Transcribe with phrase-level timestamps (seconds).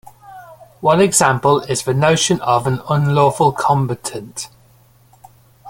[0.79, 4.49] One example is the notion of an unlawful combatant.